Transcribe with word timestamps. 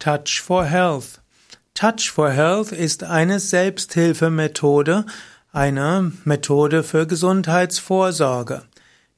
Touch 0.00 0.40
for 0.40 0.64
Health. 0.64 1.20
Touch 1.74 2.10
for 2.10 2.30
Health 2.30 2.72
ist 2.72 3.04
eine 3.04 3.38
Selbsthilfemethode, 3.38 5.04
eine 5.52 6.12
Methode 6.24 6.82
für 6.82 7.06
Gesundheitsvorsorge. 7.06 8.62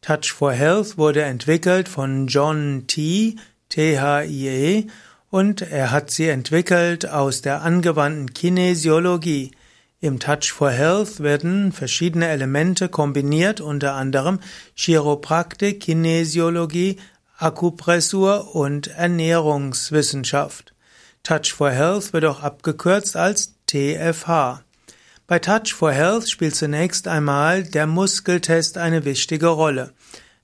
Touch 0.01 0.33
for 0.33 0.53
Health 0.53 0.99
wurde 0.99 1.23
entwickelt 1.23 1.89
von 1.89 2.27
John 2.27 2.89
T. 2.89 3.37
T-H-I-E 3.69 4.89
und 5.31 5.63
er 5.63 5.93
hat 5.93 6.11
sie 6.11 6.29
entwickelt 6.29 7.09
aus 7.09 7.43
der 7.43 7.63
angewandten 7.63 8.35
Kinesiologie. 8.35 9.53
Im 10.01 10.19
Touch 10.19 10.53
for 10.53 10.73
Health 10.73 11.21
werden 11.21 11.71
verschiedene 11.71 12.27
Elemente 12.27 12.89
kombiniert, 12.89 13.61
unter 13.61 13.95
anderem 13.95 14.41
Chiropraktik, 14.75 15.79
Kinesiologie, 15.81 16.99
Akupressur 17.39 18.55
und 18.57 18.89
Ernährungswissenschaft. 18.89 20.72
Touch 21.23 21.53
for 21.53 21.71
Health 21.71 22.13
wird 22.13 22.25
auch 22.25 22.43
abgekürzt 22.43 23.17
als 23.17 23.55
TFH. 23.67 24.65
Bei 25.29 25.39
Touch 25.39 25.73
for 25.73 25.93
Health 25.93 26.29
spielt 26.29 26.57
zunächst 26.57 27.07
einmal 27.07 27.63
der 27.63 27.87
Muskeltest 27.87 28.77
eine 28.77 29.05
wichtige 29.05 29.47
Rolle. 29.47 29.93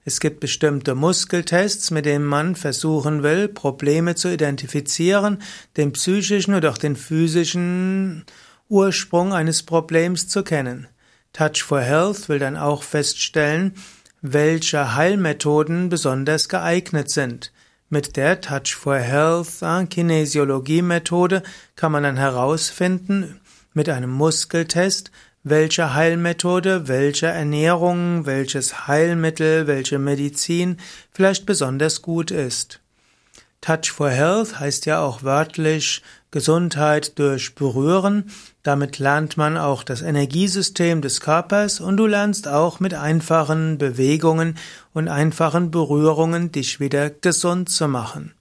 Es 0.04 0.20
gibt 0.20 0.38
bestimmte 0.38 0.94
Muskeltests, 0.94 1.90
mit 1.90 2.06
denen 2.06 2.24
man 2.24 2.54
versuchen 2.54 3.24
will, 3.24 3.48
Probleme 3.48 4.14
zu 4.14 4.32
identifizieren, 4.32 5.42
den 5.76 5.92
psychischen 5.92 6.54
oder 6.54 6.70
auch 6.70 6.78
den 6.78 6.94
physischen 6.94 8.24
Ursprung 8.68 9.32
eines 9.32 9.64
Problems 9.64 10.28
zu 10.28 10.44
kennen. 10.44 10.86
Touch 11.32 11.62
for 11.64 11.80
Health 11.80 12.28
will 12.28 12.38
dann 12.38 12.56
auch 12.56 12.84
feststellen, 12.84 13.74
welche 14.22 14.94
Heilmethoden 14.94 15.88
besonders 15.88 16.48
geeignet 16.48 17.10
sind. 17.10 17.52
Mit 17.90 18.18
der 18.18 18.42
Touch 18.42 18.74
for 18.74 18.98
Health 18.98 19.62
äh, 19.62 19.86
Kinesiologie-Methode 19.86 21.42
kann 21.74 21.90
man 21.90 22.02
dann 22.02 22.18
herausfinden, 22.18 23.40
mit 23.72 23.88
einem 23.88 24.10
Muskeltest, 24.10 25.10
welche 25.42 25.94
Heilmethode, 25.94 26.86
welche 26.86 27.28
Ernährung, 27.28 28.26
welches 28.26 28.88
Heilmittel, 28.88 29.66
welche 29.66 29.98
Medizin 29.98 30.76
vielleicht 31.12 31.46
besonders 31.46 32.02
gut 32.02 32.30
ist. 32.30 32.80
Touch 33.60 33.90
for 33.92 34.10
Health 34.10 34.60
heißt 34.60 34.86
ja 34.86 35.00
auch 35.00 35.22
wörtlich 35.22 36.02
Gesundheit 36.30 37.18
durch 37.18 37.54
Berühren. 37.54 38.30
Damit 38.62 38.98
lernt 38.98 39.36
man 39.36 39.56
auch 39.56 39.82
das 39.82 40.02
Energiesystem 40.02 41.02
des 41.02 41.20
Körpers 41.20 41.80
und 41.80 41.96
du 41.96 42.06
lernst 42.06 42.48
auch 42.48 42.80
mit 42.80 42.94
einfachen 42.94 43.78
Bewegungen 43.78 44.58
und 44.92 45.08
einfachen 45.08 45.70
Berührungen 45.70 46.52
dich 46.52 46.80
wieder 46.80 47.10
gesund 47.10 47.68
zu 47.70 47.88
machen. 47.88 48.34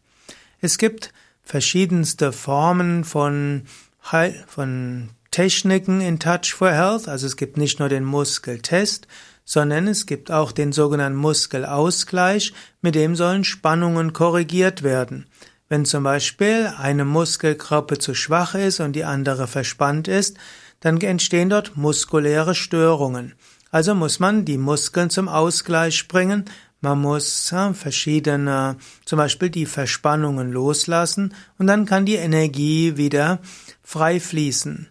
Es 0.61 0.77
gibt 0.77 1.13
verschiedenste 1.43 2.31
Formen 2.33 3.03
von 3.03 3.63
Heil, 4.11 4.43
von 4.47 5.09
Techniken 5.31 6.01
in 6.01 6.19
Touch 6.19 6.53
for 6.53 6.71
Health. 6.71 7.07
Also 7.07 7.25
es 7.25 7.37
gibt 7.37 7.57
nicht 7.57 7.79
nur 7.79 7.89
den 7.89 8.03
Muskeltest, 8.03 9.07
sondern 9.47 9.87
es 9.87 10.05
gibt 10.05 10.29
auch 10.29 10.51
den 10.51 10.73
sogenannten 10.73 11.17
Muskelausgleich, 11.17 12.53
mit 12.81 12.95
dem 12.95 13.15
sollen 13.15 13.45
Spannungen 13.45 14.11
korrigiert 14.11 14.83
werden. 14.83 15.25
Wenn 15.69 15.85
zum 15.85 16.03
Beispiel 16.03 16.69
eine 16.77 17.05
Muskelgruppe 17.05 17.97
zu 17.97 18.13
schwach 18.13 18.55
ist 18.55 18.81
und 18.81 18.93
die 18.93 19.05
andere 19.05 19.47
verspannt 19.47 20.09
ist, 20.09 20.37
dann 20.81 20.99
entstehen 20.99 21.49
dort 21.49 21.77
muskuläre 21.77 22.55
Störungen. 22.55 23.35
Also 23.71 23.95
muss 23.95 24.19
man 24.19 24.43
die 24.43 24.57
Muskeln 24.57 25.09
zum 25.09 25.29
Ausgleich 25.29 26.07
bringen, 26.09 26.45
man 26.81 27.01
muss 27.01 27.53
verschiedene, 27.73 28.75
zum 29.03 29.17
Beispiel 29.17 29.49
die 29.49 29.65
Verspannungen 29.65 30.51
loslassen 30.51 31.33
und 31.57 31.67
dann 31.67 31.85
kann 31.85 32.05
die 32.05 32.15
Energie 32.15 32.97
wieder 32.97 33.39
frei 33.81 34.19
fließen. 34.19 34.87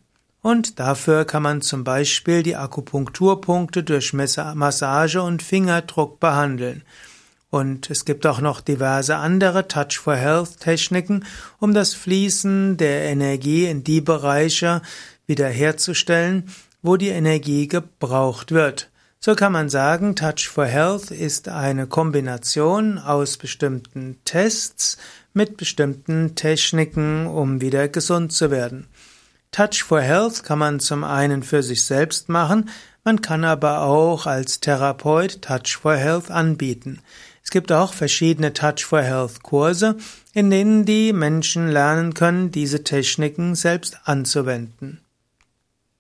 Und 0.47 0.79
dafür 0.79 1.25
kann 1.25 1.43
man 1.43 1.61
zum 1.61 1.83
Beispiel 1.83 2.45
die 2.45 2.55
Akupunkturpunkte 2.55 3.83
durch 3.83 4.13
Massage 4.13 5.21
und 5.21 5.43
Fingerdruck 5.43 6.21
behandeln. 6.21 6.85
Und 7.51 7.91
es 7.91 8.05
gibt 8.05 8.25
auch 8.29 8.41
noch 8.41 8.61
diverse 8.61 9.17
andere 9.17 9.67
Touch 9.67 9.99
for 9.99 10.15
Health 10.15 10.61
Techniken, 10.61 11.25
um 11.59 11.75
das 11.75 11.95
Fließen 11.95 12.77
der 12.77 13.07
Energie 13.07 13.67
in 13.67 13.83
die 13.83 14.01
Bereiche 14.01 14.83
wiederherzustellen, 15.27 16.45
wo 16.81 16.97
die 16.97 17.09
Energie 17.09 17.67
gebraucht 17.67 18.53
wird. 18.53 18.89
So 19.19 19.35
kann 19.35 19.51
man 19.51 19.69
sagen, 19.69 20.15
Touch 20.15 20.49
for 20.49 20.67
Health 20.67 21.11
ist 21.11 21.49
eine 21.49 21.89
Kombination 21.89 22.99
aus 22.99 23.37
bestimmten 23.37 24.21
Tests 24.25 24.97
mit 25.35 25.57
bestimmten 25.57 26.37
Techniken, 26.37 27.27
um 27.27 27.61
wieder 27.61 27.89
gesund 27.89 28.33
zu 28.33 28.53
werden. 28.53 28.87
Touch 29.57 29.85
for 29.85 30.03
Health 30.03 30.45
kann 30.45 30.59
man 30.59 30.81
zum 30.81 31.03
einen 31.03 31.43
für 31.43 31.63
sich 31.63 31.83
selbst 31.83 32.29
machen, 32.29 32.69
man 33.05 33.23
kann 33.23 33.43
aber 33.43 33.85
auch 33.85 34.27
als 34.27 34.61
Therapeut 34.61 35.41
Touch 35.41 35.79
for 35.81 35.97
Health 35.97 36.31
anbieten. 36.31 37.01
Es 37.43 37.49
gibt 37.49 37.73
auch 37.73 37.95
verschiedene 37.95 38.53
Touch 38.53 38.85
for 38.85 39.01
Health 39.01 39.43
Kurse, 39.43 39.97
in 40.35 40.51
denen 40.51 40.85
die 40.85 41.15
Menschen 41.15 41.69
lernen 41.69 42.13
können, 42.13 42.51
diese 42.51 42.85
Techniken 42.85 43.55
selbst 43.55 43.99
anzuwenden. 44.05 45.01